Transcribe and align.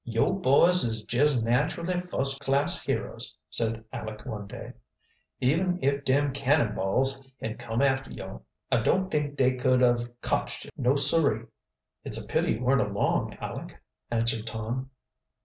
"Yo' 0.03 0.33
boys 0.33 0.83
is 0.83 1.05
jes' 1.13 1.43
naturally 1.43 2.01
fust 2.09 2.41
class 2.41 2.81
heroes," 2.81 3.37
said 3.51 3.85
Aleck 3.93 4.25
one 4.25 4.47
day. 4.47 4.73
"Even 5.39 5.77
if 5.79 6.03
dem 6.05 6.33
cannonballs 6.33 7.23
had 7.39 7.59
cum 7.59 7.83
after 7.83 8.09
yo', 8.09 8.41
I 8.71 8.81
don't 8.81 9.11
t'ink 9.11 9.37
da 9.37 9.55
could 9.59 9.81
have 9.81 10.09
cotched 10.21 10.65
yo', 10.65 10.71
no, 10.75 10.95
sirree!" 10.95 11.45
"It's 12.03 12.17
a 12.17 12.25
pity 12.27 12.53
you 12.53 12.63
weren't 12.63 12.81
along, 12.81 13.37
Aleck," 13.39 13.79
answered 14.09 14.47
Tom. 14.47 14.89